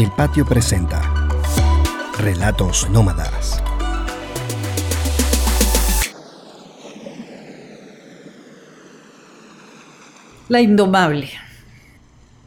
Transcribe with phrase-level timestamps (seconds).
[0.00, 1.28] El Patio presenta
[2.16, 3.62] Relatos Nómadas.
[10.48, 11.28] La Indomable.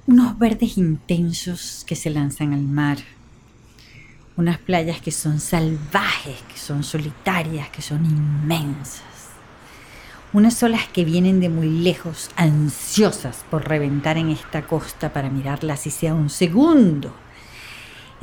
[0.07, 2.97] Unos verdes intensos que se lanzan al mar.
[4.35, 9.03] Unas playas que son salvajes, que son solitarias, que son inmensas.
[10.33, 15.77] Unas olas que vienen de muy lejos, ansiosas por reventar en esta costa para mirarla
[15.77, 17.13] si sea un segundo.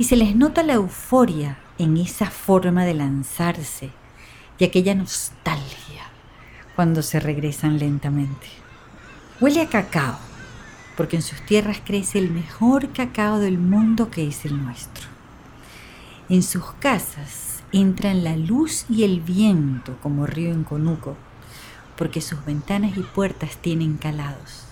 [0.01, 3.91] Y se les nota la euforia en esa forma de lanzarse
[4.57, 6.09] y aquella nostalgia
[6.75, 8.47] cuando se regresan lentamente.
[9.39, 10.17] Huele a cacao,
[10.97, 15.05] porque en sus tierras crece el mejor cacao del mundo que es el nuestro.
[16.29, 21.15] En sus casas entran la luz y el viento como río en Conuco,
[21.95, 24.63] porque sus ventanas y puertas tienen calados.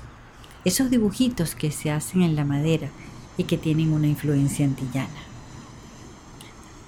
[0.65, 2.89] Esos dibujitos que se hacen en la madera
[3.39, 5.09] y que tienen una influencia antillana.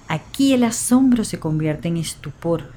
[0.08, 2.74] Aquí el asombro se convierte en estupor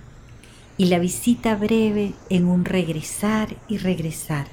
[0.78, 4.46] y la visita breve en un regresar y regresar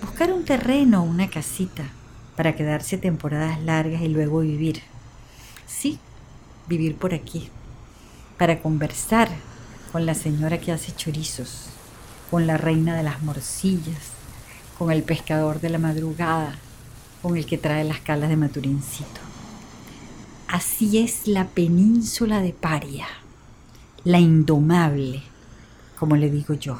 [0.00, 1.84] buscar un terreno o una casita
[2.36, 4.82] para quedarse temporadas largas y luego vivir.
[5.66, 5.98] Sí,
[6.68, 7.48] vivir por aquí,
[8.38, 9.28] para conversar
[9.92, 11.68] con la señora que hace chorizos,
[12.30, 14.10] con la reina de las morcillas,
[14.78, 16.56] con el pescador de la madrugada,
[17.26, 19.20] con el que trae las calas de Maturincito.
[20.46, 23.08] Así es la península de Paria,
[24.04, 25.24] la indomable,
[25.98, 26.78] como le digo yo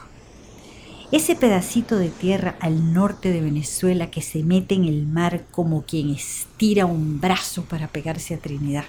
[1.11, 5.83] ese pedacito de tierra al norte de Venezuela que se mete en el mar como
[5.83, 8.85] quien estira un brazo para pegarse a Trinidad.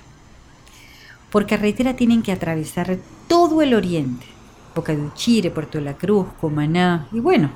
[1.32, 2.98] Por carretera tienen que atravesar
[3.28, 4.26] todo el oriente,
[4.76, 7.52] Boca de Uchire, Puerto de la Cruz, Comaná, y bueno,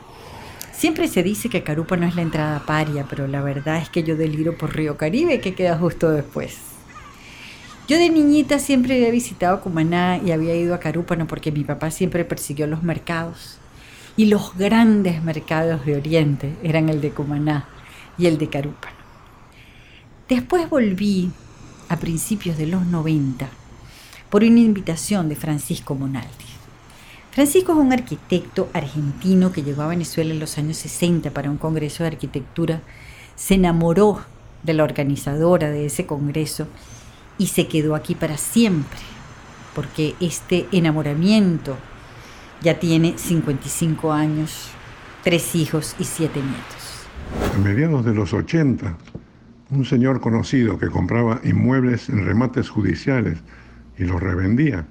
[0.81, 4.01] siempre se dice que Carupa no es la entrada paria, pero la verdad es que
[4.01, 6.57] yo deliro por Río Caribe que queda justo después.
[7.87, 11.91] Yo de niñita siempre había visitado Cumaná y había ido a Carúpano porque mi papá
[11.91, 13.59] siempre persiguió los mercados
[14.17, 17.67] y los grandes mercados de Oriente eran el de Cumaná
[18.17, 18.97] y el de Carúpano.
[20.27, 21.29] Después volví
[21.89, 23.47] a principios de los 90
[24.31, 26.50] por una invitación de Francisco Monaldi.
[27.31, 31.55] Francisco es un arquitecto argentino que llegó a Venezuela en los años 60 para un
[31.57, 32.81] congreso de arquitectura,
[33.37, 34.19] se enamoró
[34.63, 36.67] de la organizadora de ese congreso
[37.37, 38.99] y se quedó aquí para siempre,
[39.73, 41.77] porque este enamoramiento
[42.61, 44.69] ya tiene 55 años,
[45.23, 47.55] tres hijos y siete nietos.
[47.55, 48.97] A mediados de los 80,
[49.69, 53.37] un señor conocido que compraba inmuebles en remates judiciales
[53.97, 54.85] y los revendía,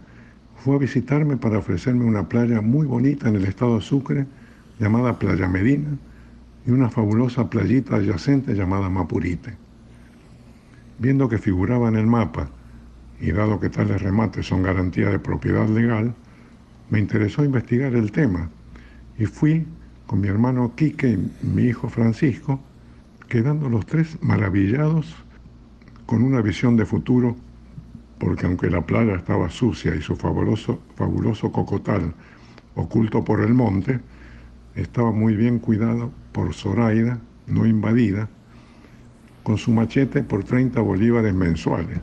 [0.61, 4.27] fue a visitarme para ofrecerme una playa muy bonita en el estado de Sucre,
[4.79, 5.97] llamada Playa Medina,
[6.67, 9.57] y una fabulosa playita adyacente llamada Mapurite.
[10.99, 12.51] Viendo que figuraba en el mapa,
[13.21, 16.15] y dado que tales remates son garantía de propiedad legal,
[16.91, 18.51] me interesó investigar el tema
[19.19, 19.67] y fui
[20.07, 22.61] con mi hermano Quique y mi hijo Francisco,
[23.29, 25.15] quedando los tres maravillados
[26.05, 27.37] con una visión de futuro,
[28.21, 30.79] porque aunque la playa estaba sucia y su fabuloso,
[31.51, 32.13] cocotal
[32.75, 33.99] oculto por el monte,
[34.75, 38.29] estaba muy bien cuidado por Zoraida, no invadida,
[39.43, 41.99] con su machete por 30 bolívares mensuales.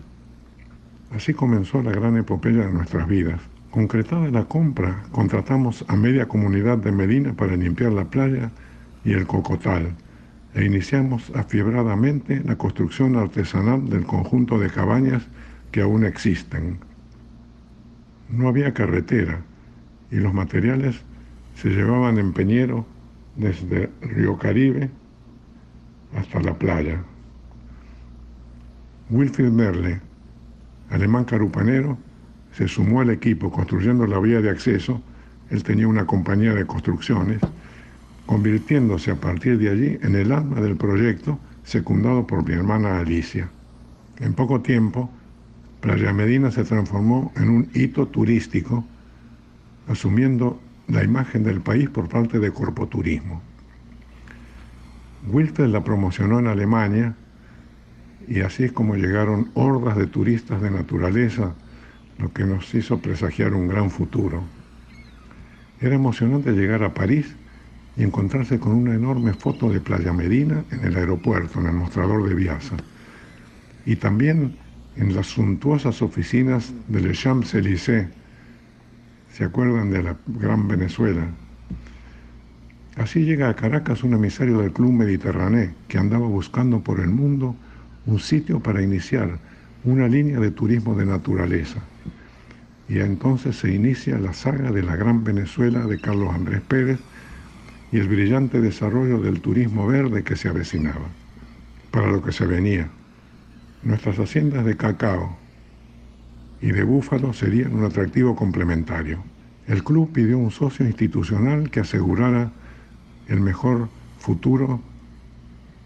[1.16, 3.40] Así comenzó la gran epopeya de nuestras vidas.
[3.70, 8.52] Concretada la compra, contratamos a media comunidad de Medina para limpiar la playa
[9.06, 9.96] y el cocotal
[10.56, 15.28] e iniciamos afiebradamente la construcción artesanal del conjunto de cabañas
[15.72, 16.80] que aún existen.
[18.30, 19.42] No había carretera
[20.12, 21.02] y los materiales
[21.56, 22.86] se llevaban en peñero
[23.36, 24.90] desde Río Caribe
[26.16, 27.02] hasta la playa.
[29.10, 30.02] Wilfried Merle,
[30.90, 31.98] alemán carupanero,
[32.52, 35.02] se sumó al equipo construyendo la vía de acceso,
[35.50, 37.40] él tenía una compañía de construcciones,
[38.26, 43.50] convirtiéndose a partir de allí en el alma del proyecto, secundado por mi hermana Alicia.
[44.20, 45.10] En poco tiempo,
[45.82, 48.84] Playa Medina se transformó en un hito turístico,
[49.88, 53.42] asumiendo la imagen del país por parte de Corpoturismo.
[55.28, 57.16] Wilfred la promocionó en Alemania
[58.28, 61.54] y así es como llegaron hordas de turistas de naturaleza
[62.18, 64.44] lo que nos hizo presagiar un gran futuro.
[65.80, 67.36] Era emocionante llegar a París
[67.96, 72.28] y encontrarse con una enorme foto de Playa Medina en el aeropuerto, en el mostrador
[72.28, 72.78] de Viasa,
[73.86, 74.58] y también
[74.98, 78.08] en las suntuosas oficinas del Champs-Élysées.
[79.32, 81.28] ¿Se acuerdan de la Gran Venezuela?
[82.96, 87.56] Así llega a Caracas un emisario del Club Mediterráneo que andaba buscando por el mundo
[88.08, 89.38] un sitio para iniciar
[89.84, 91.80] una línea de turismo de naturaleza.
[92.90, 97.00] Y entonces se inicia la saga de la Gran Venezuela de Carlos Andrés Pérez
[97.92, 101.06] y el brillante desarrollo del turismo verde que se avecinaba,
[101.92, 102.90] para lo que se venía.
[103.84, 105.38] Nuestras haciendas de cacao
[106.62, 109.24] y de búfalo serían un atractivo complementario.
[109.68, 112.52] El club pidió un socio institucional que asegurara
[113.28, 113.90] el mejor
[114.20, 114.82] futuro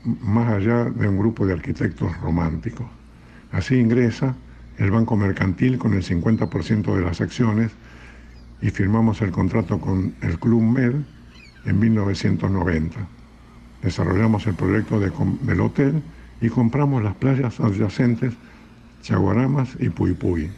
[0.04, 2.88] más allá de un grupo de arquitectos románticos.
[3.52, 4.36] Así ingresa
[4.78, 7.72] el Banco Mercantil con el 50% de las acciones
[8.62, 10.96] y firmamos el contrato con el Club Med
[11.66, 12.98] en 1990.
[13.82, 16.02] Desarrollamos el proyecto del hotel
[16.42, 18.34] y compramos las playas adyacentes
[19.02, 20.52] Chaguaramas y Puy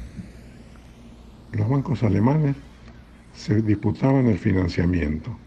[1.52, 2.56] Los bancos alemanes
[3.34, 5.38] se disputaban el financiamiento.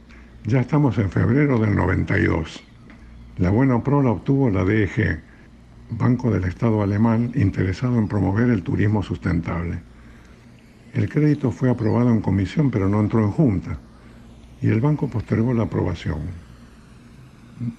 [0.45, 2.63] Ya estamos en febrero del 92.
[3.39, 5.21] La buena pro la obtuvo la DEG,
[5.91, 9.81] Banco del Estado alemán interesado en promover el turismo sustentable.
[10.95, 13.79] El crédito fue aprobado en comisión pero no entró en junta
[14.63, 16.21] y el banco postergó la aprobación.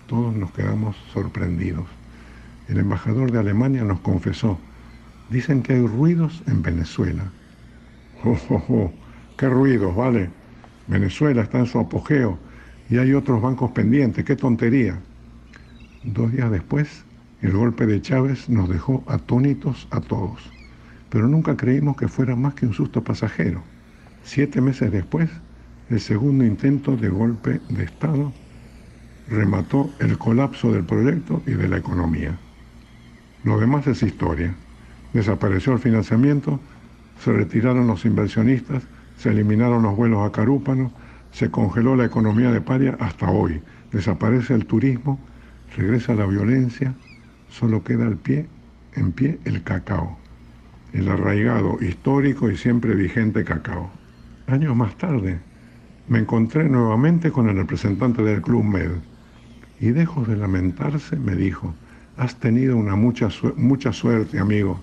[0.08, 1.97] Todos nos quedamos sorprendidos.
[2.70, 4.60] El embajador de Alemania nos confesó,
[5.30, 7.32] dicen que hay ruidos en Venezuela.
[8.24, 8.94] ¡Oh, oh, oh!
[9.38, 10.30] qué ruidos, vale!
[10.88, 12.38] Venezuela está en su apogeo
[12.90, 15.00] y hay otros bancos pendientes, qué tontería.
[16.04, 17.06] Dos días después,
[17.42, 20.52] el golpe de Chávez nos dejó atónitos a todos,
[21.10, 23.62] pero nunca creímos que fuera más que un susto pasajero.
[24.24, 25.30] Siete meses después,
[25.90, 28.34] el segundo intento de golpe de Estado
[29.30, 32.38] remató el colapso del proyecto y de la economía.
[33.48, 34.54] Lo demás es historia.
[35.14, 36.60] Desapareció el financiamiento,
[37.24, 38.84] se retiraron los inversionistas,
[39.16, 40.92] se eliminaron los vuelos a Carúpano,
[41.32, 43.62] se congeló la economía de Paria hasta hoy.
[43.94, 45.18] Desaparece el turismo,
[45.78, 46.94] regresa la violencia,
[47.50, 48.48] solo queda al pie,
[48.96, 50.18] en pie el cacao,
[50.92, 53.90] el arraigado, histórico y siempre vigente cacao.
[54.48, 55.40] Años más tarde,
[56.10, 58.92] me encontré nuevamente con el representante del Club Med
[59.80, 61.74] y lejos de lamentarse me dijo,
[62.18, 64.80] has tenido una mucha, mucha suerte, amigo.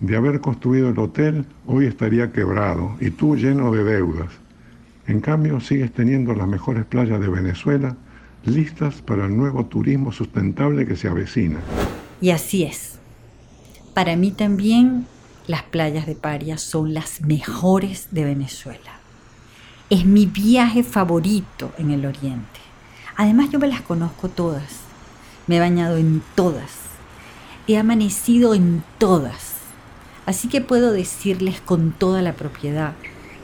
[0.00, 4.30] De haber construido el hotel, hoy estaría quebrado y tú lleno de deudas.
[5.06, 7.96] En cambio, sigues teniendo las mejores playas de Venezuela,
[8.44, 11.60] listas para el nuevo turismo sustentable que se avecina.
[12.20, 12.98] Y así es.
[13.94, 15.06] Para mí también
[15.46, 19.00] las playas de Paria son las mejores de Venezuela.
[19.90, 22.60] Es mi viaje favorito en el Oriente.
[23.16, 24.89] Además yo me las conozco todas.
[25.50, 26.76] Me he bañado en todas.
[27.66, 29.56] He amanecido en todas.
[30.24, 32.92] Así que puedo decirles con toda la propiedad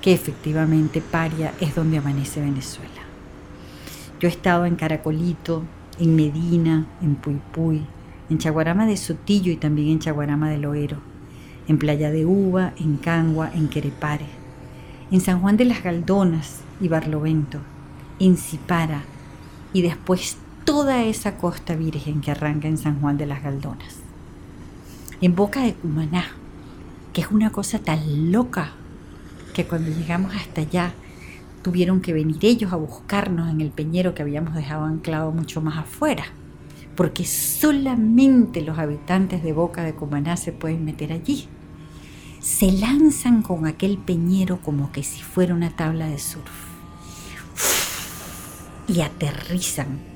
[0.00, 3.02] que efectivamente Paria es donde amanece Venezuela.
[4.20, 5.64] Yo he estado en Caracolito,
[5.98, 7.84] en Medina, en Puypuy,
[8.30, 10.98] en Chaguarama de Sotillo y también en Chaguarama del Loero,
[11.66, 14.28] en Playa de Uva, en Cangua, en Querepare,
[15.10, 17.58] en San Juan de las Galdonas y Barlovento,
[18.20, 19.02] en Cipara
[19.72, 20.36] y después
[20.66, 24.00] toda esa costa virgen que arranca en San Juan de las Galdonas.
[25.20, 26.24] En Boca de Cumaná,
[27.12, 28.72] que es una cosa tan loca
[29.54, 30.92] que cuando llegamos hasta allá
[31.62, 35.78] tuvieron que venir ellos a buscarnos en el peñero que habíamos dejado anclado mucho más
[35.78, 36.24] afuera,
[36.96, 41.46] porque solamente los habitantes de Boca de Cumaná se pueden meter allí.
[42.40, 46.66] Se lanzan con aquel peñero como que si fuera una tabla de surf
[48.88, 50.15] y aterrizan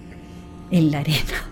[0.71, 1.49] en la arena.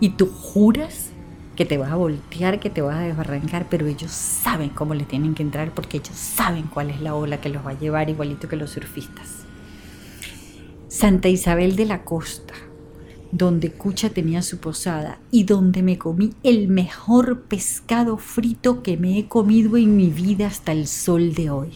[0.00, 1.10] Y tú juras
[1.56, 5.04] que te vas a voltear, que te vas a desbarrancar, pero ellos saben cómo le
[5.04, 8.10] tienen que entrar porque ellos saben cuál es la ola que los va a llevar
[8.10, 9.46] igualito que los surfistas.
[10.88, 12.54] Santa Isabel de la Costa,
[13.32, 19.18] donde Cucha tenía su posada y donde me comí el mejor pescado frito que me
[19.18, 21.72] he comido en mi vida hasta el sol de hoy.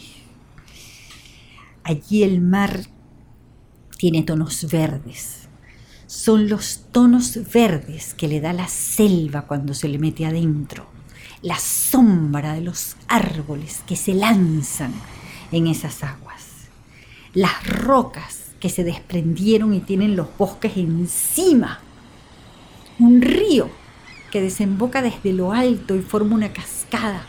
[1.83, 2.81] Allí el mar
[3.97, 5.40] tiene tonos verdes,
[6.11, 10.85] son los tonos verdes que le da la selva cuando se le mete adentro,
[11.41, 14.91] la sombra de los árboles que se lanzan
[15.53, 16.67] en esas aguas,
[17.33, 21.79] las rocas que se desprendieron y tienen los bosques encima,
[22.99, 23.69] un río
[24.31, 27.25] que desemboca desde lo alto y forma una cascada,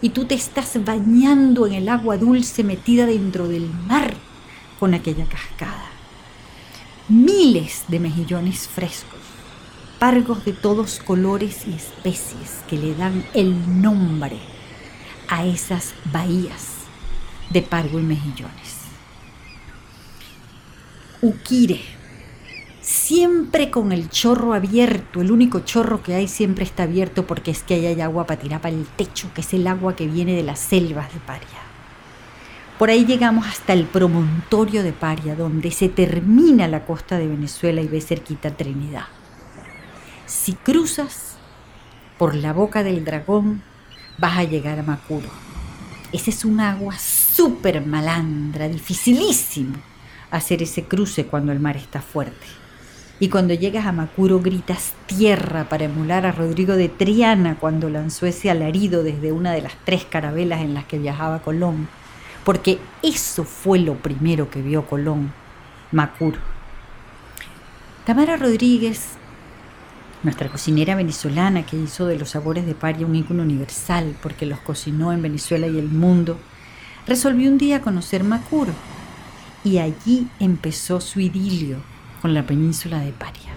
[0.00, 4.12] y tú te estás bañando en el agua dulce metida dentro del mar
[4.80, 5.91] con aquella cascada
[7.08, 9.20] miles de mejillones frescos,
[9.98, 14.38] pargos de todos colores y especies que le dan el nombre
[15.28, 16.68] a esas bahías
[17.50, 18.82] de pargo y mejillones.
[21.20, 21.80] Uquire,
[22.80, 27.62] siempre con el chorro abierto, el único chorro que hay siempre está abierto porque es
[27.62, 30.34] que ahí hay agua para tirar para el techo, que es el agua que viene
[30.34, 31.61] de las selvas de Paria.
[32.82, 37.80] Por ahí llegamos hasta el promontorio de Paria, donde se termina la costa de Venezuela
[37.80, 39.04] y ves cerquita Trinidad.
[40.26, 41.36] Si cruzas
[42.18, 43.62] por la boca del dragón,
[44.18, 45.28] vas a llegar a Macuro.
[46.12, 49.76] Ese es un agua súper malandra, dificilísimo
[50.32, 52.46] hacer ese cruce cuando el mar está fuerte.
[53.20, 58.26] Y cuando llegas a Macuro gritas tierra para emular a Rodrigo de Triana cuando lanzó
[58.26, 61.86] ese alarido desde una de las tres carabelas en las que viajaba Colón.
[62.44, 65.32] Porque eso fue lo primero que vio Colón,
[65.92, 66.38] Macuro.
[68.04, 69.10] Tamara Rodríguez,
[70.22, 74.58] nuestra cocinera venezolana que hizo de los sabores de Paria un ícono universal porque los
[74.60, 76.38] cocinó en Venezuela y el mundo,
[77.06, 78.72] resolvió un día conocer Macuro
[79.64, 81.78] y allí empezó su idilio
[82.20, 83.52] con la península de Paria.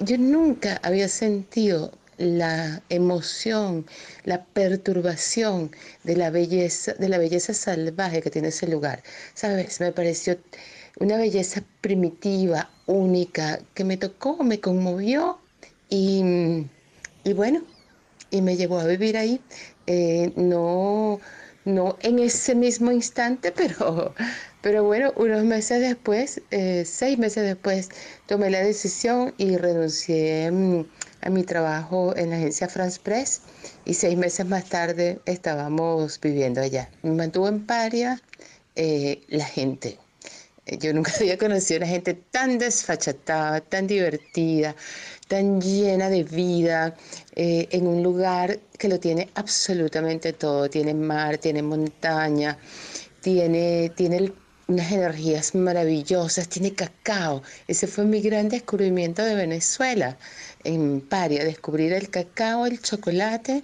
[0.00, 3.86] Yo nunca había sentido la emoción,
[4.24, 5.70] la perturbación
[6.04, 9.02] de la belleza, de la belleza salvaje que tiene ese lugar.
[9.34, 10.38] Sabes, me pareció
[11.00, 15.38] una belleza primitiva, única, que me tocó, me conmovió
[15.88, 16.22] y,
[17.34, 17.64] bueno,
[18.30, 19.40] y me llevó a vivir ahí.
[19.86, 21.20] Eh, no,
[21.64, 24.14] no en ese mismo instante, pero,
[24.60, 27.88] pero bueno, unos meses después, eh, seis meses después,
[28.26, 30.84] tomé la decisión y renuncié mm,
[31.24, 33.40] a mi trabajo en la agencia France Press
[33.84, 36.90] y seis meses más tarde estábamos viviendo allá.
[37.02, 38.20] Me mantuvo en paria
[38.76, 39.98] eh, la gente.
[40.66, 44.76] Yo nunca había conocido una gente tan desfachatada, tan divertida,
[45.28, 46.94] tan llena de vida,
[47.34, 50.68] eh, en un lugar que lo tiene absolutamente todo.
[50.68, 52.58] Tiene mar, tiene montaña,
[53.22, 54.30] tiene, tiene
[54.66, 57.42] unas energías maravillosas, tiene cacao.
[57.68, 60.16] Ese fue mi gran descubrimiento de Venezuela,
[60.64, 63.62] en Paria, descubrir el cacao, el chocolate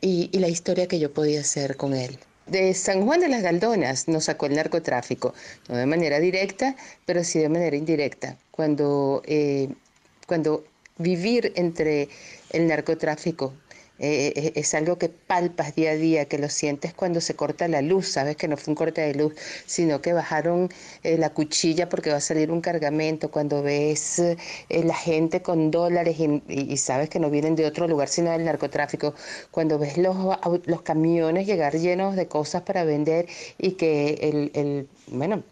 [0.00, 2.18] y, la historia que yo podía hacer con él.
[2.46, 5.32] De San Juan de las Galdonas nos sacó el narcotráfico,
[5.68, 8.36] no de manera directa, pero sí de manera indirecta.
[8.50, 9.68] Cuando, eh,
[10.26, 10.64] cuando
[10.98, 12.08] vivir entre
[12.50, 13.54] el narcotráfico
[14.02, 17.68] eh, eh, es algo que palpas día a día, que lo sientes cuando se corta
[17.68, 20.70] la luz, sabes que no fue un corte de luz, sino que bajaron
[21.04, 24.20] eh, la cuchilla porque va a salir un cargamento, cuando ves
[24.68, 29.14] la gente con dólares y, sabes que no vienen de otro lugar sino del narcotráfico,
[29.52, 30.16] cuando ves los,
[30.66, 33.26] los camiones llegar llenos de cosas para vender
[33.58, 35.44] y que el, el bueno,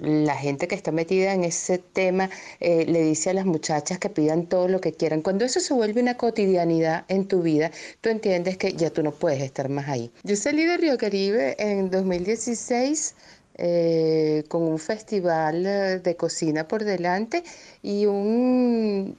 [0.00, 2.30] la gente que está metida en ese tema
[2.60, 5.22] eh, le dice a las muchachas que pidan todo lo que quieran.
[5.22, 9.12] Cuando eso se vuelve una cotidianidad en tu vida, tú entiendes que ya tú no
[9.12, 10.10] puedes estar más ahí.
[10.24, 13.14] Yo salí de Río Caribe en 2016
[13.56, 17.42] eh, con un festival eh, de cocina por delante
[17.82, 19.16] y un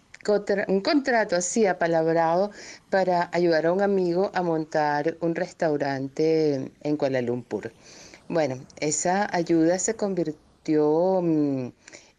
[0.67, 2.51] un contrato así apalabrado
[2.89, 7.71] para ayudar a un amigo a montar un restaurante en Kuala Lumpur.
[8.27, 11.69] Bueno, esa ayuda se convirtió Mm,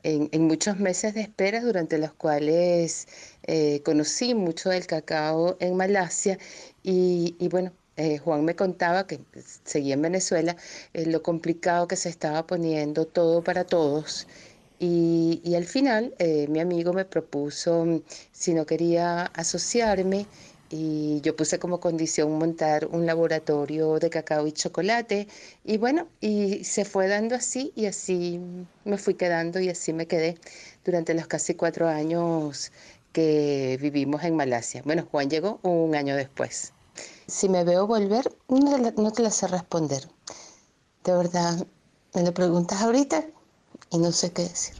[0.02, 3.06] en, muchos meses de espera durante los cuales
[3.44, 6.38] eh, conocí mucho del cacao en Malasia
[6.82, 9.20] y, bueno, eh, Juan me contaba que
[9.64, 10.56] seguía en Venezuela,
[10.94, 14.26] eh, lo complicado que se estaba poniendo todo para todos.
[14.78, 16.14] Y, y al final
[16.48, 18.02] mi amigo me propuso mm,
[18.32, 20.26] si no quería asociarme
[20.70, 25.26] y yo puse como condición montar un laboratorio de cacao y chocolate
[25.64, 28.40] y bueno, y se fue dando así y así
[28.84, 30.38] me fui quedando y así me quedé
[30.84, 32.70] durante los casi cuatro años
[33.12, 34.82] que vivimos en Malasia.
[34.84, 36.72] Bueno, Juan llegó un año después.
[37.26, 40.08] Si me veo volver, no, te la sé responder.
[41.04, 41.66] De verdad,
[42.14, 43.24] me lo preguntas ahorita
[43.90, 44.74] y no sé qué decir.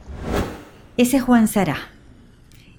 [0.95, 2.00] Ese es Juan Sará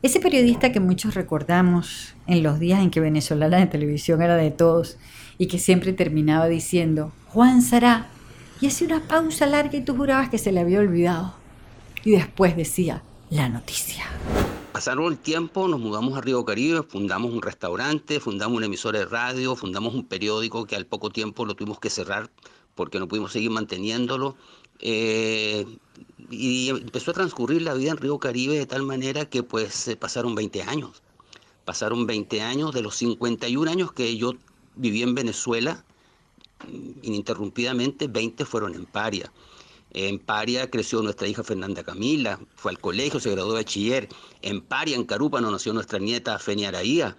[0.03, 4.51] ese periodista que muchos recordamos en los días en que venezolana de televisión era de
[4.51, 4.97] todos
[5.39, 8.09] y que siempre terminaba diciendo, Juan Sará,
[8.61, 11.35] y hacía una pausa larga y tú jurabas que se le había olvidado.
[12.05, 14.05] Y después decía, la noticia.
[14.73, 19.05] Pasaron el tiempo, nos mudamos a Río Caribe, fundamos un restaurante, fundamos una emisora de
[19.05, 22.29] radio, fundamos un periódico que al poco tiempo lo tuvimos que cerrar
[22.75, 24.37] porque no pudimos seguir manteniéndolo.
[24.83, 25.65] Eh,
[26.29, 29.97] y empezó a transcurrir la vida en Río Caribe de tal manera que pues se
[29.97, 31.03] pasaron 20 años.
[31.65, 34.35] Pasaron 20 años de los 51 años que yo
[34.75, 35.85] viví en Venezuela,
[36.67, 39.33] mm, ininterrumpidamente 20 fueron en Paria.
[39.93, 44.09] En Paria creció nuestra hija Fernanda Camila, fue al colegio, se graduó de bachiller.
[44.41, 47.17] En Paria, en Carúpano, nació nuestra nieta Fenia Araía.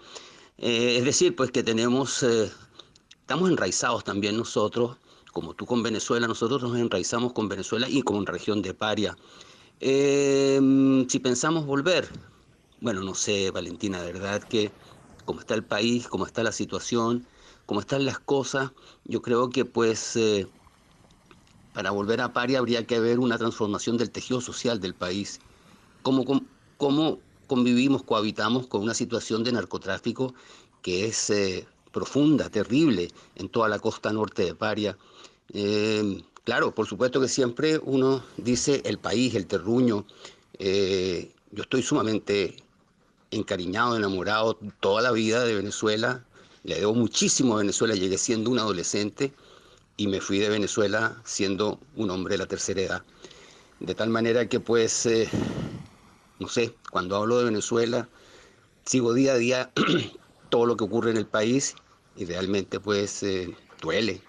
[0.58, 2.50] Eh, es decir, pues que tenemos, eh,
[3.20, 4.96] estamos enraizados también nosotros
[5.34, 9.16] como tú con Venezuela, nosotros nos enraizamos con Venezuela y con región de paria.
[9.80, 12.08] Em, si pensamos volver,
[12.80, 14.72] bueno, no sé, Valentina, de verdad que
[15.24, 17.26] como está el país, como está la situación,
[17.66, 18.72] como están las cosas,
[19.04, 20.46] yo creo que pues eh,
[21.72, 25.40] para volver a Pari habría que haber una transformación del tejido social del país.
[26.02, 26.24] Cómo,
[26.76, 30.34] cómo convivimos, cohabitamos con una situación de narcotráfico
[30.82, 34.96] que es eh, profunda, terrible en toda la costa norte de Paria.
[35.52, 40.06] Eh, claro, por supuesto que siempre uno dice el país, el terruño.
[40.58, 42.56] yo estoy sumamente
[43.30, 46.24] encariñado, enamorado toda la vida de Venezuela.
[46.62, 47.94] Le debo muchísimo a Venezuela.
[47.94, 49.32] Llegué siendo un adolescente
[49.96, 53.04] y me fui de Venezuela siendo un hombre de la tercera edad.
[53.80, 55.28] De tal manera que pues, eh,
[56.38, 58.08] no sé, cuando hablo de Venezuela,
[58.84, 59.72] sigo día a día
[60.48, 61.74] todo lo que ocurre en el país
[62.16, 64.22] y realmente pues eh, duele,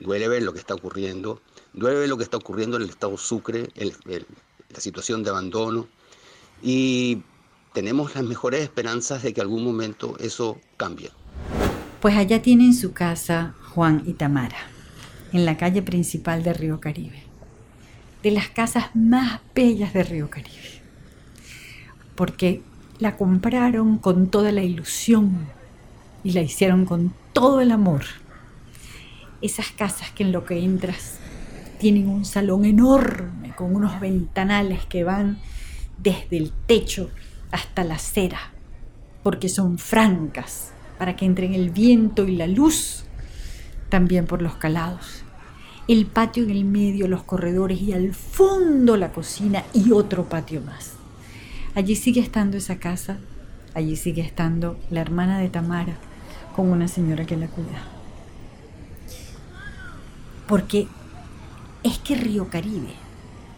[0.00, 1.40] duele ver lo que está ocurriendo,
[1.72, 5.88] duele ver lo que está ocurriendo en el estado Sucre, la situación de abandono
[6.62, 7.22] y
[7.72, 11.10] tenemos las mejores esperanzas de que algún momento eso cambie.
[12.00, 14.58] Pues allá tienen su casa Juan y Tamara,
[15.32, 17.22] en la calle principal de Río Caribe,
[18.22, 20.82] de las casas más bellas de Río Caribe,
[22.14, 22.62] porque
[22.98, 25.46] la compraron con toda la ilusión
[26.24, 28.02] y la hicieron con todo el amor.
[29.40, 31.18] Esas casas que en lo que entras
[31.78, 35.38] tienen un salón enorme con unos ventanales que van
[35.96, 37.10] desde el techo
[37.50, 38.52] hasta la acera,
[39.22, 43.04] porque son francas para que entren el viento y la luz,
[43.88, 45.22] también por los calados.
[45.86, 50.60] El patio en el medio, los corredores y al fondo la cocina y otro patio
[50.60, 50.94] más.
[51.74, 53.18] Allí sigue estando esa casa,
[53.74, 55.96] allí sigue estando la hermana de Tamara
[56.54, 57.97] con una señora que la cuida.
[60.48, 60.88] Porque
[61.82, 62.94] es que Río Caribe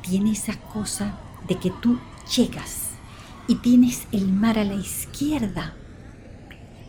[0.02, 1.14] tiene esa cosa
[1.46, 1.98] de que tú
[2.36, 2.90] llegas
[3.46, 5.74] y tienes el mar a la izquierda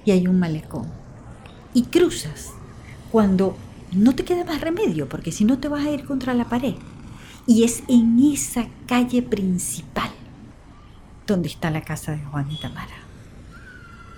[0.03, 0.87] y hay un malecón.
[1.75, 2.49] Y cruzas
[3.11, 3.55] cuando
[3.91, 6.75] no te queda más remedio, porque si no te vas a ir contra la pared.
[7.45, 10.09] Y es en esa calle principal
[11.27, 12.97] donde está la casa de Juan y Tamara.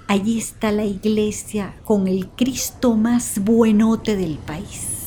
[0.08, 5.02] Allí está la iglesia con el Cristo más buenote del país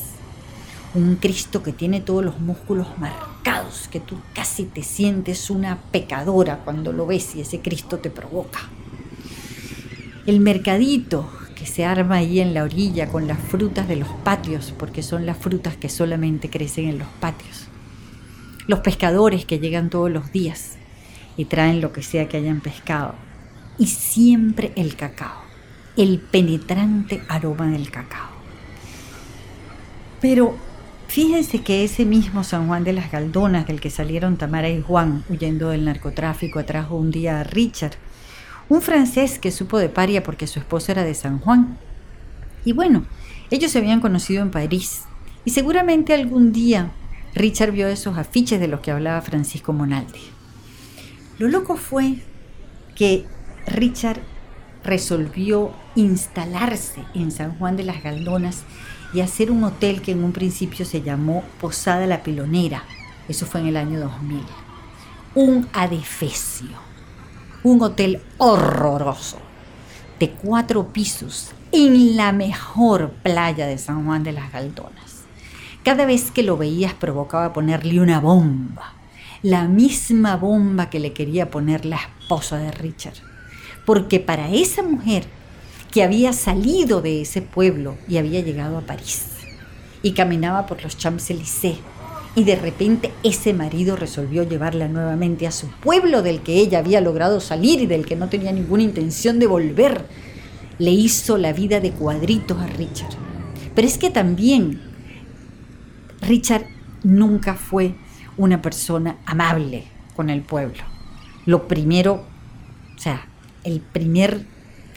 [0.93, 6.59] un Cristo que tiene todos los músculos marcados, que tú casi te sientes una pecadora
[6.63, 8.59] cuando lo ves y ese Cristo te provoca.
[10.25, 14.73] El mercadito que se arma ahí en la orilla con las frutas de los patios,
[14.77, 17.67] porque son las frutas que solamente crecen en los patios.
[18.67, 20.77] Los pescadores que llegan todos los días
[21.35, 23.15] y traen lo que sea que hayan pescado.
[23.77, 25.41] Y siempre el cacao,
[25.95, 28.29] el penetrante aroma del cacao.
[30.19, 30.55] Pero
[31.07, 35.23] Fíjense que ese mismo San Juan de las Galdonas del que salieron Tamara y Juan
[35.29, 37.93] huyendo del narcotráfico atrajo un día a Richard,
[38.69, 41.77] un francés que supo de paria porque su esposa era de San Juan.
[42.65, 43.05] Y bueno,
[43.49, 45.03] ellos se habían conocido en París
[45.45, 46.91] y seguramente algún día
[47.33, 50.19] Richard vio esos afiches de los que hablaba Francisco Monaldi.
[51.39, 52.17] Lo loco fue
[52.95, 53.25] que
[53.65, 54.19] Richard
[54.83, 58.63] resolvió instalarse en San Juan de las Galdonas
[59.13, 62.83] y hacer un hotel que en un principio se llamó Posada La Pilonera.
[63.27, 64.41] Eso fue en el año 2000.
[65.35, 66.77] Un adefesio.
[67.63, 69.37] Un hotel horroroso.
[70.19, 75.25] De cuatro pisos en la mejor playa de San Juan de las Galdonas.
[75.83, 78.93] Cada vez que lo veías provocaba ponerle una bomba.
[79.43, 83.15] La misma bomba que le quería poner la esposa de Richard.
[83.85, 85.27] Porque para esa mujer
[85.91, 89.27] que había salido de ese pueblo y había llegado a París.
[90.01, 91.77] Y caminaba por los Champs-Élysées.
[92.35, 97.01] Y de repente ese marido resolvió llevarla nuevamente a su pueblo del que ella había
[97.01, 100.05] logrado salir y del que no tenía ninguna intención de volver.
[100.77, 103.15] Le hizo la vida de cuadritos a Richard.
[103.73, 104.81] Pero es que también
[106.21, 106.65] Richard
[107.03, 107.95] nunca fue
[108.37, 110.83] una persona amable con el pueblo.
[111.45, 112.25] Lo primero,
[112.95, 113.27] o sea,
[113.63, 114.45] el primer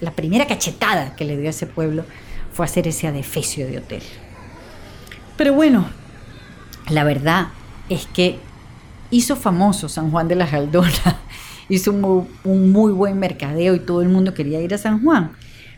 [0.01, 2.03] la primera cachetada que le dio a ese pueblo
[2.51, 4.01] fue hacer ese adefesio de hotel.
[5.37, 5.87] Pero bueno,
[6.89, 7.47] la verdad
[7.87, 8.39] es que
[9.11, 10.91] hizo famoso San Juan de la Galdonas,
[11.69, 15.31] hizo un, muy buen mercadeo y todo el mundo quería ir a San Juan.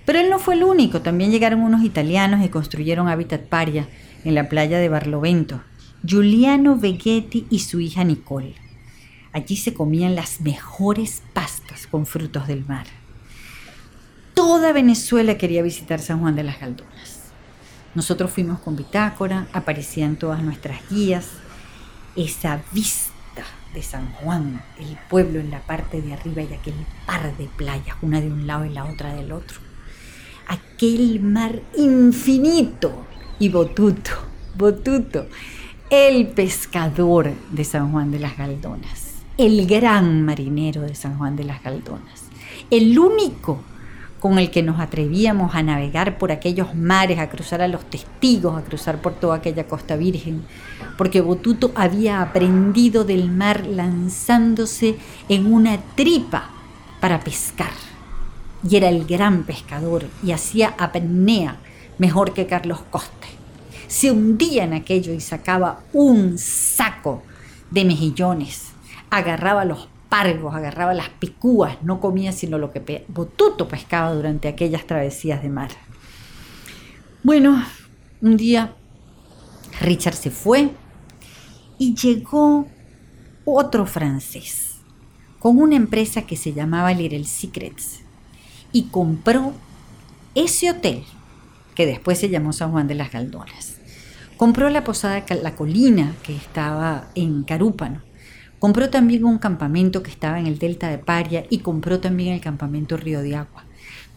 [0.05, 3.87] Pero él no fue el único, también llegaron unos italianos y construyeron Habitat Paria
[4.23, 5.61] en la playa de Barlovento.
[6.05, 8.55] Giuliano Veghetti y su hija Nicole.
[9.31, 12.85] Allí se comían las mejores pastas con frutos del mar.
[14.33, 17.19] Toda Venezuela quería visitar San Juan de las Galdonas.
[17.93, 21.27] Nosotros fuimos con bitácora, aparecían todas nuestras guías.
[22.15, 23.11] Esa vista
[23.73, 26.73] de San Juan, el pueblo en la parte de arriba y aquel
[27.05, 29.59] par de playas, una de un lado y la otra del otro.
[30.47, 33.05] Aquel mar infinito
[33.39, 34.11] y Botuto,
[34.55, 35.27] Botuto,
[35.89, 41.43] el pescador de San Juan de las Galdonas, el gran marinero de San Juan de
[41.43, 42.23] las Galdonas,
[42.69, 43.63] el único
[44.23, 48.57] con el que nos atrevíamos a navegar por aquellos mares, a cruzar a los testigos,
[48.57, 50.45] a cruzar por toda aquella costa virgen,
[50.97, 54.95] porque Botuto había aprendido del mar lanzándose
[55.27, 56.51] en una tripa
[57.01, 57.73] para pescar.
[58.65, 61.57] Y era el gran pescador y hacía apnea
[61.97, 63.27] mejor que Carlos Coste.
[63.87, 67.23] Se hundía en aquello y sacaba un saco
[67.71, 68.67] de mejillones,
[69.09, 75.41] agarraba los agarraba las picúas, no comía sino lo que Botuto pescaba durante aquellas travesías
[75.41, 75.71] de mar.
[77.23, 77.63] Bueno,
[78.21, 78.75] un día
[79.81, 80.69] Richard se fue
[81.77, 82.67] y llegó
[83.45, 84.77] otro francés
[85.39, 88.01] con una empresa que se llamaba Little Secrets
[88.71, 89.53] y compró
[90.35, 91.03] ese hotel
[91.75, 93.77] que después se llamó San Juan de las Galdonas.
[94.37, 98.12] Compró la posada La Colina que estaba en Carúpano
[98.63, 102.39] Compró también un campamento que estaba en el delta de Paria y compró también el
[102.39, 103.65] campamento Río de Agua.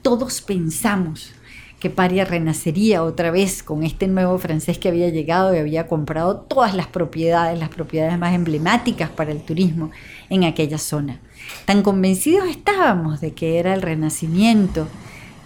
[0.03, 1.33] Todos pensamos
[1.81, 6.37] que Paria renacería otra vez con este nuevo francés que había llegado y había comprado
[6.37, 9.91] todas las propiedades, las propiedades más emblemáticas para el turismo
[10.31, 11.19] en aquella zona.
[11.65, 14.87] Tan convencidos estábamos de que era el renacimiento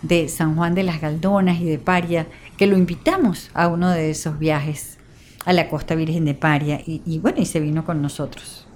[0.02, 2.26] de San Juan de las Galdonas y de Paria
[2.58, 4.98] que lo invitamos a uno de esos viajes
[5.46, 8.66] a la costa virgen de Paria y, y bueno, y se vino con nosotros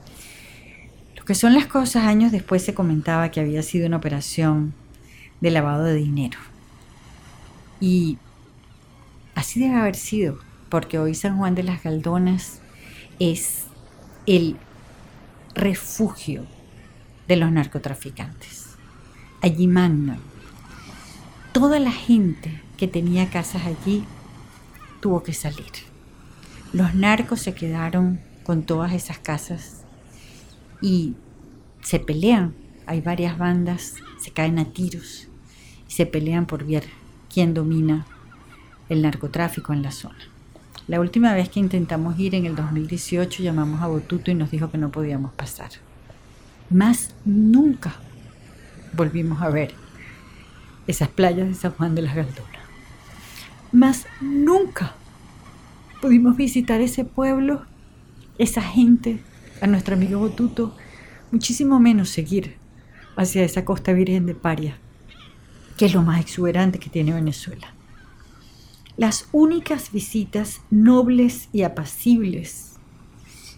[1.26, 4.74] que son las cosas, años después se comentaba que había sido una operación
[5.40, 6.38] de lavado de dinero.
[7.80, 8.18] Y
[9.34, 12.60] así debe haber sido, porque hoy San Juan de las Galdonas
[13.18, 13.64] es
[14.26, 14.56] el
[15.54, 16.46] refugio
[17.26, 18.76] de los narcotraficantes.
[19.40, 20.16] Allí magno.
[21.52, 24.04] Toda la gente que tenía casas allí
[25.00, 25.72] tuvo que salir.
[26.72, 29.83] Los narcos se quedaron con todas esas casas
[30.84, 31.14] y
[31.80, 32.52] se pelean.
[32.84, 35.28] Hay varias bandas, se caen a tiros
[35.88, 36.84] y se pelean por ver
[37.32, 38.06] quién domina
[38.90, 40.18] el narcotráfico en la zona.
[40.86, 44.70] La última vez que intentamos ir en el 2018 llamamos a Botuto y nos dijo
[44.70, 45.70] que no podíamos pasar.
[46.68, 47.94] Más nunca
[48.92, 49.72] volvimos a ver
[50.86, 52.62] esas playas de San Juan de las Galdonas.
[53.72, 54.92] Más nunca
[56.02, 57.62] pudimos visitar ese pueblo,
[58.36, 59.22] esa gente
[59.60, 60.76] a nuestro amigo Botuto,
[61.30, 62.56] muchísimo menos seguir
[63.16, 64.78] hacia esa costa virgen de Paria,
[65.76, 67.72] que es lo más exuberante que tiene Venezuela.
[68.96, 72.74] Las únicas visitas nobles y apacibles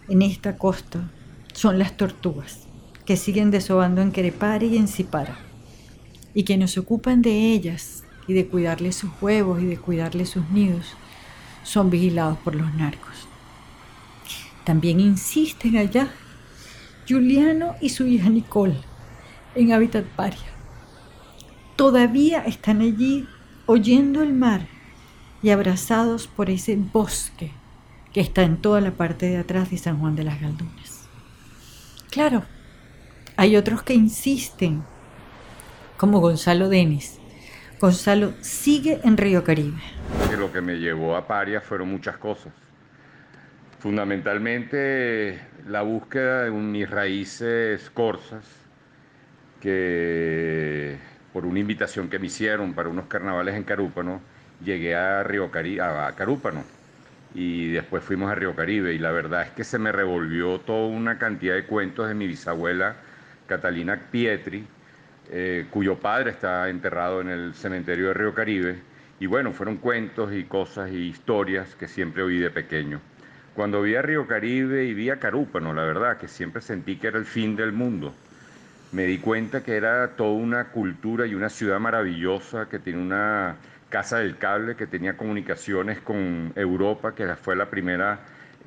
[0.09, 1.11] en esta costa
[1.52, 2.61] son las tortugas,
[3.04, 5.38] que siguen desobando en Querepare y en Cipara,
[6.35, 10.48] y quienes se ocupan de ellas y de cuidarles sus huevos y de cuidarles sus
[10.50, 10.87] nidos
[11.62, 13.28] son vigilados por los narcos.
[14.66, 16.09] También insisten allá
[17.09, 18.74] Juliano y su hija Nicole
[19.55, 20.50] en Hábitat Paria.
[21.76, 23.29] Todavía están allí
[23.66, 24.66] oyendo el mar
[25.40, 27.52] y abrazados por ese bosque
[28.12, 31.09] que está en toda la parte de atrás de San Juan de las Galdunas.
[32.11, 32.42] Claro,
[33.37, 34.83] hay otros que insisten,
[35.96, 37.20] como Gonzalo Denis.
[37.81, 39.81] Gonzalo sigue en Río Caribe.
[40.37, 42.52] lo que me llevó a Paria fueron muchas cosas
[43.87, 48.44] Fundamentalmente la búsqueda de mis raíces corsas,
[49.61, 50.96] que
[51.33, 54.20] por una invitación que me hicieron para unos carnavales en Carúpano,
[54.64, 56.64] llegué a Río Cari a Carúpano
[57.33, 60.88] y después fuimos a Río Caribe y la verdad es que se me revolvió toda
[60.88, 62.96] una cantidad de cuentos de mi bisabuela
[63.46, 64.66] Catalina Pietri,
[65.31, 68.81] eh, cuyo padre está enterrado en el cementerio de Río Caribe
[69.20, 73.01] y bueno, fueron cuentos y cosas y historias que siempre oí de pequeño.
[73.57, 77.07] Cuando vi a Río Caribe y vi a Carúpano, la verdad, que siempre sentí que
[77.07, 78.12] era el fin del mundo,
[78.92, 83.57] me di cuenta que era toda una cultura y una ciudad maravillosa, que tiene una
[83.88, 88.19] casa del cable, que tenía comunicaciones con Europa, que fue la primera,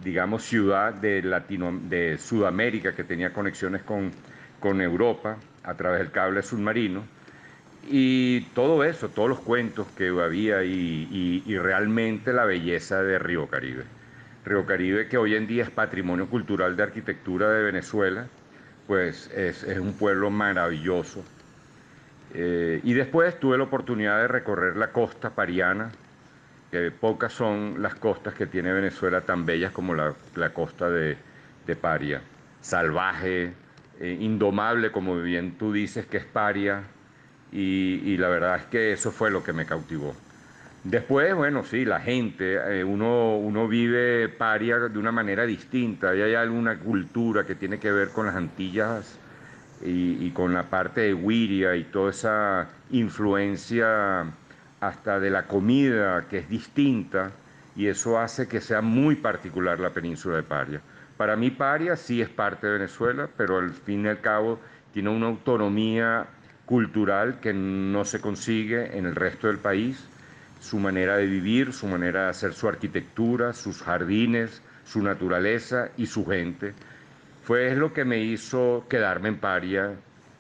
[0.04, 4.12] digamos, ciudad de, Latino, de Sudamérica que tenía conexiones con,
[4.60, 7.04] con Europa a través del cable submarino.
[7.88, 13.99] Y todo eso, todos los cuentos que había y realmente la belleza de Río Caribe.
[14.50, 18.26] Río Caribe, que hoy en día es patrimonio cultural de arquitectura de Venezuela,
[18.88, 21.24] pues es, un pueblo maravilloso.
[22.34, 25.92] Eh, y después tuve la oportunidad de recorrer la costa pariana,
[26.72, 30.16] que pocas son las costas que tiene Venezuela tan bellas como la,
[30.52, 31.18] costa de,
[31.80, 32.20] Paria.
[32.60, 33.54] salvaje,
[34.00, 36.82] eh, indomable, como bien tú dices, que es paria,
[37.52, 40.16] y, la verdad es que eso fue lo que me cautivó.
[40.84, 46.22] Después, bueno, sí, la gente, eh, uno, uno vive paria de una manera distinta, y
[46.22, 49.20] hay alguna cultura que tiene que ver con las Antillas
[49.82, 54.26] y, con la parte de Wiria y toda esa influencia
[54.80, 57.32] hasta de la comida que es distinta
[57.76, 60.82] y eso hace que sea muy particular la península de Paria.
[61.18, 64.60] Para mí Paria sí es parte de Venezuela, pero al fin y al cabo
[64.94, 66.26] tiene una autonomía
[66.66, 70.08] cultural que no se consigue en el resto del país,
[70.60, 76.06] su manera de vivir, su manera de hacer su arquitectura, sus jardines, su naturaleza y
[76.06, 76.74] su gente.
[77.44, 79.96] Fue lo que me hizo quedarme en Paria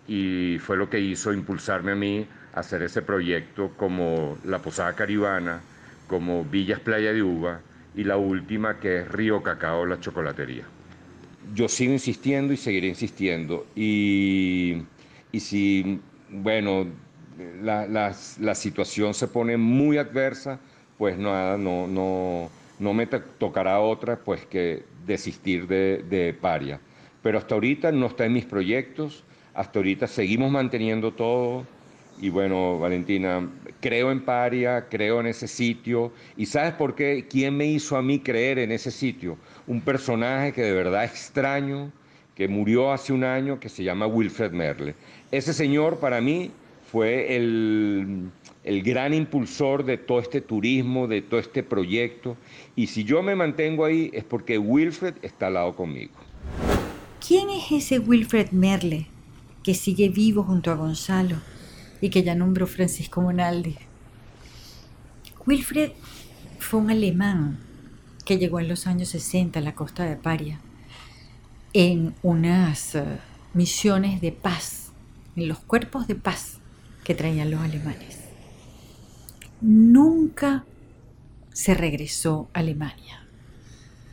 [0.07, 4.93] y fue lo que hizo impulsarme a mí a hacer ese proyecto como la Posada
[4.93, 5.61] Caribana,
[6.07, 7.61] como Villas Playa de Uva
[7.95, 10.63] y la última que es Río Cacao, la chocolatería.
[11.53, 13.65] Yo sigo insistiendo y seguiré insistiendo.
[13.75, 14.83] Y,
[15.31, 16.87] y si, bueno,
[17.61, 20.59] la, la, situación se pone muy adversa,
[20.97, 22.49] pues nada, no, no,
[22.79, 26.79] no me tocará otra pues que desistir de, de paria.
[27.23, 29.23] Pero hasta ahorita no está en mis proyectos,
[29.53, 31.65] hasta ahorita seguimos manteniendo todo.
[32.21, 33.49] Y bueno, Valentina,
[33.79, 36.11] creo en Paria, creo en ese sitio.
[36.35, 37.25] ¿Y sabes por qué?
[37.29, 39.37] ¿Quién me hizo a mí creer en ese sitio?
[39.67, 41.91] Un personaje que de verdad extraño,
[42.35, 44.95] que murió hace un año, que se llama Wilfred Merle.
[45.31, 46.51] Ese señor para mí
[46.91, 48.31] fue el,
[48.63, 52.35] el gran impulsor de todo este turismo, de todo este proyecto.
[52.75, 56.13] Y si yo me mantengo ahí es porque Wilfred está al lado conmigo.
[57.25, 59.07] ¿Quién es ese Wilfred Merle
[59.63, 61.37] que sigue vivo junto a Gonzalo
[62.01, 63.75] y que ya nombró Francisco Monaldi?
[65.45, 65.91] Wilfred
[66.59, 67.59] fue un alemán
[68.25, 70.59] que llegó en los años 60 a la costa de Paria
[71.73, 73.03] en unas eh,
[73.53, 74.91] misiones de paz,
[75.35, 76.58] en los cuerpos de paz
[77.09, 78.19] que traían los alemanes.
[79.61, 80.63] Nunca
[81.51, 83.25] se regresó a Alemania.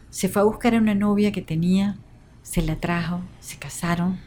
[0.09, 1.99] Se fue a buscar a una novia que tenía
[2.43, 4.19] se la trajo, se casaron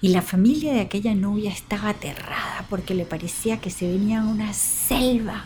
[0.00, 4.54] y la familia de aquella novia estaba aterrada porque le parecía que se venía una
[4.54, 5.44] selva,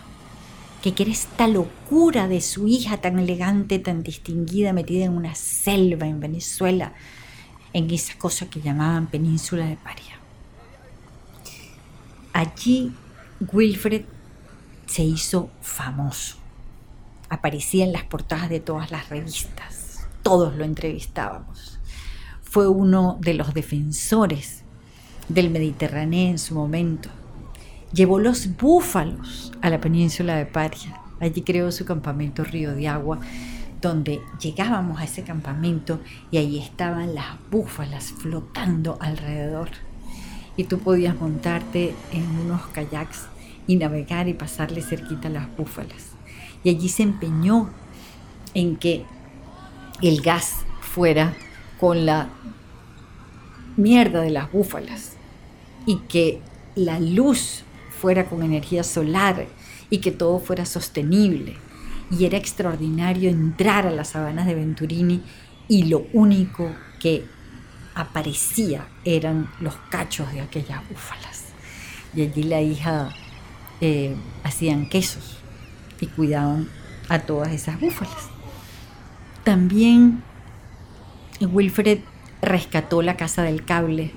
[0.82, 6.06] que era esta locura de su hija tan elegante, tan distinguida, metida en una selva
[6.06, 6.92] en Venezuela,
[7.72, 10.15] en esa cosa que llamaban Península de Paria.
[12.36, 12.92] Allí
[13.52, 14.04] Wilfred
[14.86, 16.36] se hizo famoso.
[17.28, 20.06] Aparecía en las portadas de todas las revistas.
[20.22, 21.76] Todos lo entrevistábamos
[22.56, 24.62] fue uno de los defensores
[25.28, 27.10] del Mediterráneo en su momento.
[27.92, 30.98] Llevó los búfalos a la península de Paria.
[31.20, 33.20] Allí creó su campamento Río de Agua,
[33.82, 39.68] donde llegábamos a ese campamento y ahí estaban las búfalas flotando alrededor.
[40.56, 43.26] Y tú podías montarte en unos kayaks
[43.66, 46.12] y navegar y pasarle cerquita a las búfalas.
[46.64, 47.70] Y allí se empeñó
[48.54, 49.04] en que
[50.02, 51.34] el gas fuera
[51.78, 52.28] con la
[53.76, 55.16] mierda de las búfalas
[55.84, 56.40] y que
[56.74, 59.46] la luz fuera con energía solar
[59.90, 61.56] y que todo fuera sostenible.
[62.10, 65.22] Y era extraordinario entrar a las sabanas de Venturini
[65.68, 67.24] y lo único que
[67.96, 71.46] aparecía eran los cachos de aquellas búfalas.
[72.14, 73.10] Y allí la hija
[73.80, 75.38] eh, hacían quesos
[76.00, 76.68] y cuidaban
[77.08, 78.28] a todas esas búfalas.
[79.44, 80.22] También
[81.40, 82.00] Wilfred
[82.42, 84.12] rescató la casa del cable,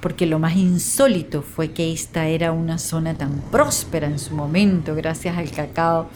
[0.00, 4.94] porque lo más insólito fue que esta era una zona tan próspera en su momento,
[4.94, 6.10] gracias al cacao,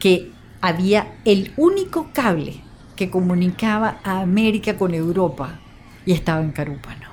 [0.00, 2.62] que había el único cable
[2.96, 5.60] que comunicaba a América con Europa
[6.06, 7.08] y estaba en Carúpano.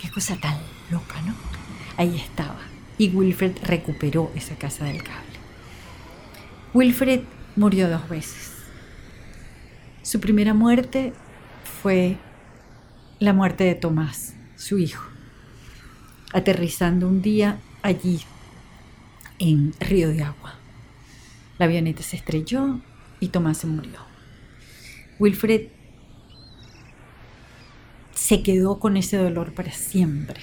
[0.00, 0.56] Qué cosa tan
[0.90, 1.34] loca, ¿no?
[1.96, 2.60] Ahí estaba.
[2.96, 5.38] Y Wilfred recuperó esa casa del cable.
[6.72, 7.22] Wilfred
[7.56, 8.52] murió dos veces.
[10.02, 11.12] Su primera muerte
[11.82, 12.16] fue
[13.18, 15.04] la muerte de Tomás, su hijo,
[16.32, 18.20] aterrizando un día allí
[19.38, 20.54] en Río de Agua.
[21.58, 22.80] La avioneta se estrelló
[23.18, 23.98] y Tomás se murió.
[25.18, 25.68] Wilfred
[28.30, 30.40] se quedó con ese dolor para siempre.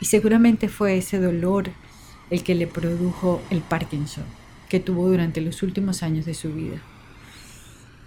[0.00, 1.68] Y seguramente fue ese dolor
[2.30, 4.24] el que le produjo el Parkinson
[4.70, 6.78] que tuvo durante los últimos años de su vida.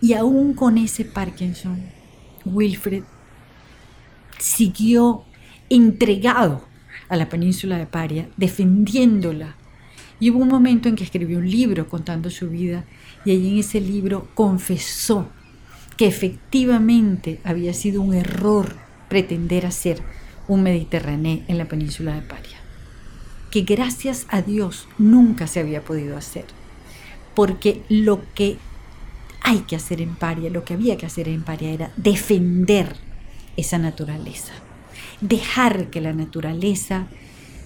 [0.02, 1.84] Y aún con ese Parkinson,
[2.46, 3.04] Wilfred
[4.40, 5.24] siguió
[5.70, 6.66] entregado
[7.10, 9.56] a la península de Paria, defendiéndola.
[10.20, 12.86] Y hubo un momento en que escribió un libro contando su vida
[13.24, 15.30] y allí en ese libro confesó
[16.00, 18.78] que efectivamente había sido un error
[19.10, 20.02] pretender hacer
[20.48, 22.56] un Mediterráneo en la península de Paria,
[23.52, 26.46] que gracias a Dios nunca se había podido hacer,
[27.36, 28.56] porque lo que
[29.42, 32.96] hay que hacer en Paria, lo que había que hacer en Paria era defender
[33.58, 34.54] esa naturaleza,
[35.20, 37.08] dejar que la naturaleza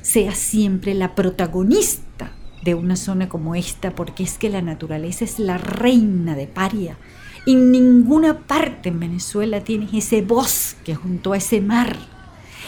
[0.01, 2.31] sea siempre la protagonista
[2.63, 6.97] de una zona como esta, porque es que la naturaleza es la reina de Paria.
[7.45, 11.97] En ninguna parte en Venezuela tienes ese bosque junto a ese mar,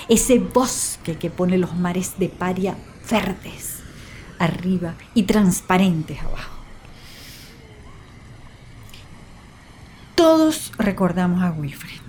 [0.10, 2.76] ese bosque que pone los mares de Paria
[3.10, 3.80] verdes
[4.40, 6.56] arriba y transparentes abajo.
[10.16, 12.02] Todos recordamos a Wilfred.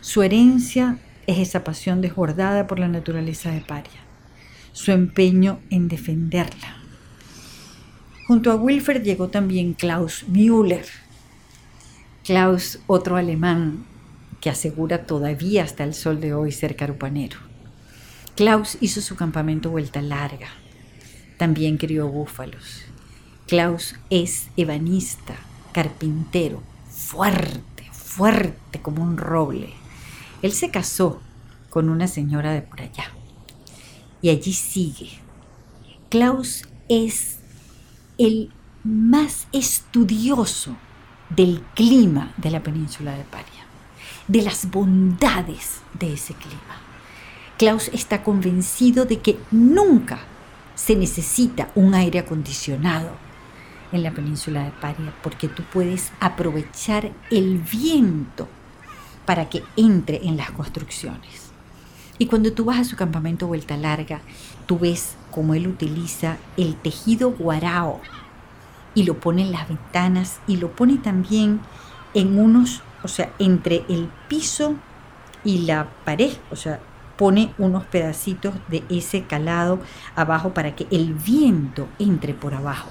[0.00, 4.00] Su herencia es esa pasión desbordada por la naturaleza de Paria,
[4.72, 6.76] su empeño en defenderla.
[8.26, 10.86] Junto a Wilfred llegó también Klaus Müller.
[12.28, 13.86] Klaus, otro alemán
[14.42, 17.38] que asegura todavía hasta el sol de hoy ser carupanero.
[18.36, 20.48] Klaus hizo su campamento vuelta larga.
[21.38, 22.82] También crió búfalos.
[23.46, 25.36] Klaus es ebanista,
[25.72, 29.70] carpintero, fuerte, fuerte como un roble.
[30.42, 31.22] Él se casó
[31.70, 33.10] con una señora de por allá.
[34.20, 35.08] Y allí sigue.
[36.10, 37.38] Klaus es
[38.18, 38.52] el
[38.84, 40.76] más estudioso
[41.30, 43.64] del clima de la península de Paria,
[44.26, 46.82] de las bondades de ese clima.
[47.58, 50.20] Klaus está convencido de que nunca
[50.74, 53.10] se necesita un aire acondicionado
[53.90, 58.48] en la península de Paria porque tú puedes aprovechar el viento
[59.24, 61.48] para que entre en las construcciones.
[62.18, 64.20] Y cuando tú vas a su campamento vuelta larga,
[64.66, 68.00] tú ves cómo él utiliza el tejido guarao
[68.98, 71.60] y lo pone en las ventanas y lo pone también
[72.14, 74.74] en unos, o sea, entre el piso
[75.44, 76.80] y la pared, o sea,
[77.16, 79.78] pone unos pedacitos de ese calado
[80.16, 82.88] abajo para que el viento entre por abajo.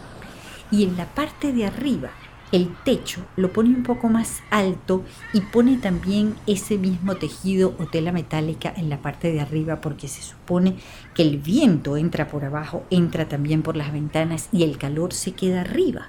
[0.71, 2.11] Y en la parte de arriba
[2.51, 7.87] el techo lo pone un poco más alto y pone también ese mismo tejido o
[7.87, 10.75] tela metálica en la parte de arriba porque se supone
[11.13, 15.33] que el viento entra por abajo, entra también por las ventanas y el calor se
[15.33, 16.07] queda arriba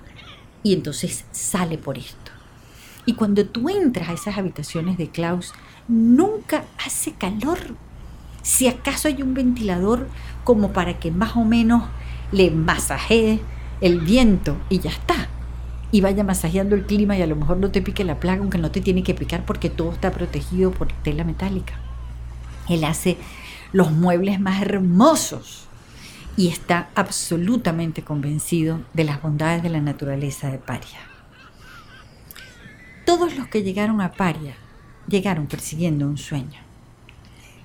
[0.63, 2.31] y entonces sale por esto.
[3.05, 5.55] Y cuando tú entras a esas habitaciones de Klaus,
[5.89, 7.59] nunca hace calor.
[8.43, 10.09] Si acaso hay un ventilador
[10.45, 11.85] como para que más o menos
[12.33, 13.41] le masajee
[13.81, 15.29] el viento y ya está
[15.91, 18.59] y vaya masajeando el clima y a lo mejor no te pique la plaga, aunque
[18.59, 21.75] no te tiene que picar porque todo está protegido por tela metálica.
[22.69, 23.17] Él hace
[23.73, 25.67] los muebles más hermosos
[26.37, 31.01] y está absolutamente convencido de las bondades de la naturaleza de Paria.
[33.07, 34.55] Todos los que llegaron a Paria
[35.09, 36.61] llegaron persiguiendo un sueño.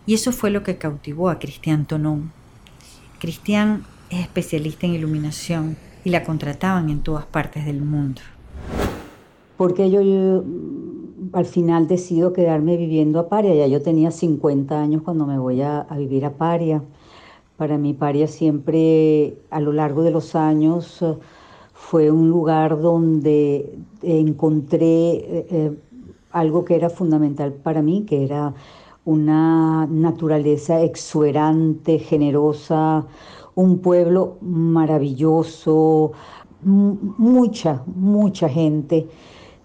[0.06, 2.32] Y eso fue lo que cautivó a Cristian Tonón.
[3.20, 8.22] Cristian es especialista en iluminación y la contrataban en todas partes del mundo.
[9.58, 13.56] Porque yo, mm, al final decido quedarme viviendo a Paria.
[13.56, 16.82] Ya yo tenía 50 años cuando me voy a, vivir a Paria.
[17.58, 21.16] Para mí Paria siempre a lo largo de los años eh,
[21.74, 25.78] fue un lugar donde encontré eh, eh,
[26.32, 28.54] algo que era fundamental para mí, que era
[29.06, 33.06] una naturaleza exuberante, generosa,
[33.56, 36.12] un pueblo maravilloso,
[36.64, 39.08] mucha, mucha gente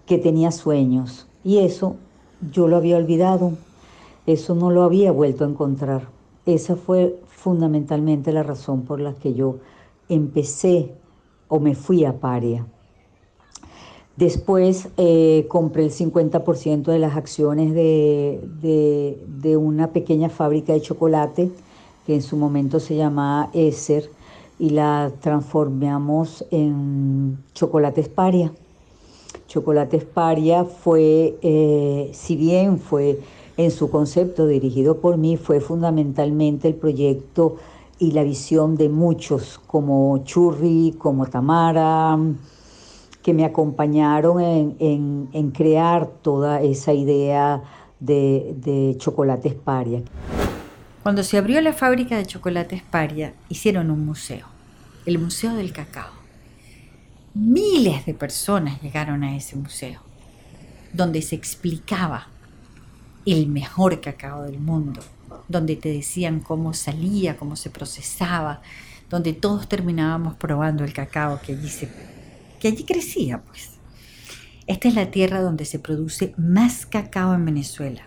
[0.05, 1.27] que tenía sueños.
[1.43, 1.95] Y eso
[2.51, 3.53] yo lo había olvidado,
[4.25, 6.07] eso no lo había vuelto a encontrar.
[6.45, 9.57] Esa fue fundamentalmente la razón por la que yo
[10.07, 10.93] empecé
[11.47, 12.65] o me fui a Paria.
[14.17, 21.51] Después eh, compré el 50% de las acciones de, de una pequeña fábrica de chocolate
[22.09, 24.09] que en su momento se llamaba Eser,
[24.57, 28.51] y la transformamos en Chocolate Esparia.
[29.47, 33.19] Chocolate Esparia fue, eh, si bien fue
[33.57, 37.57] en su concepto dirigido por mí, fue fundamentalmente el proyecto
[37.99, 42.17] y la visión de muchos, como Churri, como Tamara,
[43.21, 47.61] que me acompañaron en, crear toda esa idea
[47.99, 50.01] de, de Chocolate Esparia.
[51.03, 54.47] Cuando se abrió la fábrica de chocolates Paria, hicieron un museo,
[55.05, 56.11] el Museo del Cacao.
[57.33, 60.01] Miles de personas llegaron a ese museo,
[60.91, 62.27] donde se explicaba
[63.25, 65.01] el mejor cacao del mundo,
[65.47, 68.61] donde te decían cómo salía, cómo se procesaba,
[69.09, 71.69] donde todos terminábamos probando el cacao que allí,
[72.59, 73.71] que allí crecía, pues.
[74.67, 78.03] Esta es la tierra donde se produce más cacao en Venezuela.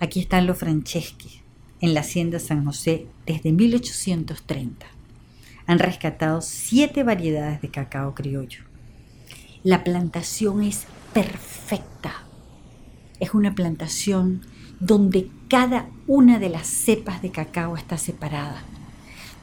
[0.00, 1.37] Aquí están los Franceschi,
[1.80, 4.86] en la hacienda San José desde 1830.
[5.66, 8.62] Han rescatado siete variedades de cacao criollo.
[9.62, 12.22] La plantación es perfecta.
[13.20, 14.42] Es una plantación
[14.80, 18.62] donde cada una de las cepas de cacao está separada.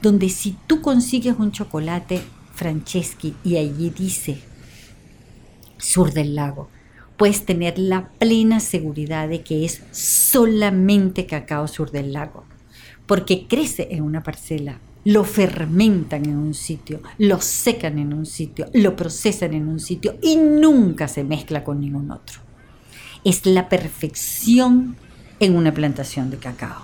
[0.01, 2.21] Donde si tú consigues un chocolate
[2.53, 4.39] Franceschi y allí dice
[5.77, 6.69] sur del lago,
[7.17, 12.43] puedes tener la plena seguridad de que es solamente cacao sur del lago,
[13.05, 18.67] porque crece en una parcela, lo fermentan en un sitio, lo secan en un sitio,
[18.73, 22.39] lo procesan en un sitio y nunca se mezcla con ningún otro.
[23.23, 24.95] Es la perfección
[25.39, 26.81] en una plantación de cacao.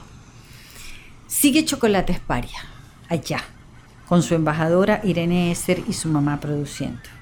[1.27, 2.59] Sigue Chocolate Esparia,
[3.09, 3.43] allá,
[4.07, 7.20] con su embajadora Irene Esser y su mamá produciendo.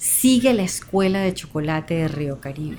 [0.00, 2.78] Sigue la Escuela de Chocolate de Río Caribe,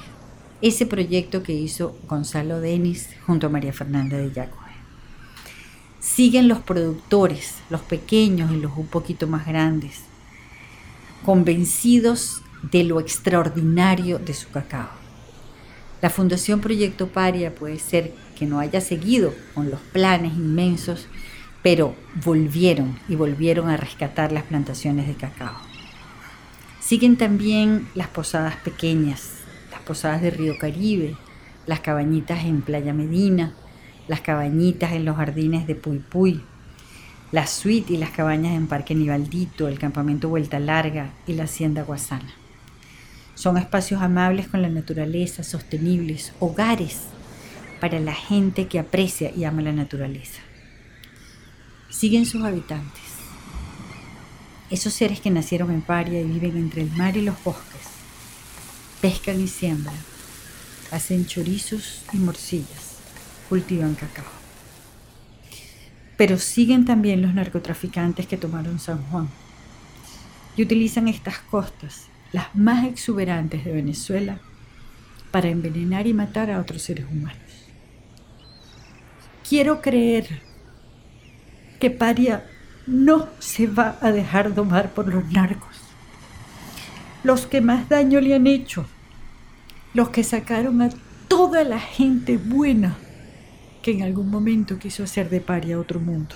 [0.60, 4.72] ese proyecto que hizo Gonzalo Denis junto a María Fernanda de Yacobe.
[6.00, 10.00] Siguen los productores, los pequeños y los un poquito más grandes,
[11.24, 12.42] convencidos
[12.72, 14.90] de lo extraordinario de su cacao.
[16.02, 21.06] La Fundación Proyecto Paria puede ser que no haya seguido con los planes inmensos,
[21.62, 21.94] pero
[22.26, 25.71] volvieron y volvieron a rescatar las plantaciones de cacao.
[26.92, 29.30] Siguen también las posadas pequeñas,
[29.72, 31.16] las posadas de Río Caribe,
[31.66, 33.54] las cabañitas en Playa Medina,
[34.10, 36.44] las cabañitas en los jardines de Puy
[37.32, 41.84] la suite y las cabañas en Parque Nivaldito, el campamento Vuelta Larga y la Hacienda
[41.84, 42.34] Guasana.
[43.36, 47.04] Son espacios amables con la naturaleza, sostenibles, hogares
[47.80, 50.42] para la gente que aprecia y ama la naturaleza.
[51.90, 53.11] Siguen sus habitantes,
[54.72, 57.82] esos seres que nacieron en Paria y viven entre el mar y los bosques,
[59.02, 59.96] pescan y siembran,
[60.92, 62.98] hacen chorizos y morcillas,
[63.50, 64.26] cultivan cacao.
[66.16, 69.30] Pero siguen también los narcotraficantes que tomaron San Juan
[70.56, 74.40] y utilizan estas costas las más exuberantes de Venezuela
[75.32, 77.38] para envenenar y matar a otros seres humanos.
[79.48, 80.42] Quiero creer
[81.80, 82.46] que Paria
[82.88, 85.78] no se va a dejar domar por los narcos,
[87.24, 88.86] los que más daño le han hecho,
[89.94, 90.90] los que sacaron a
[91.28, 92.98] toda la gente buena
[93.82, 96.36] que en algún momento quiso hacer de Paria otro mundo.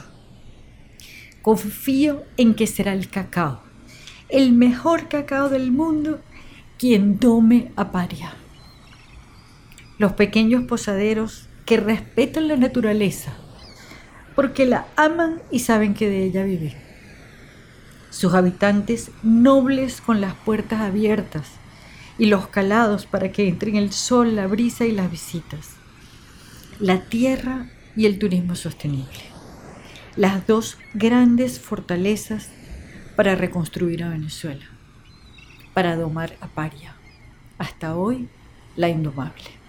[1.42, 3.66] Confío en que será el cacao
[4.30, 6.20] el mejor cacao del mundo
[6.78, 8.34] quien tome a paria.
[9.98, 13.34] Los pequeños posaderos que respetan la naturaleza,
[14.36, 16.74] porque la aman y saben que de ella viven.
[18.10, 21.48] Sus habitantes nobles con las puertas abiertas
[22.18, 25.72] y los calados para que entren el sol, la brisa y las visitas.
[26.80, 29.24] La tierra y el turismo sostenible.
[30.16, 32.50] Las dos grandes fortalezas
[33.16, 34.66] para reconstruir a Venezuela,
[35.74, 36.96] para domar a Paria,
[37.58, 38.30] hasta hoy
[38.76, 39.65] la indomable.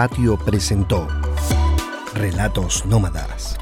[0.00, 1.06] Patio presentó
[2.14, 3.59] Relatos Nómadas.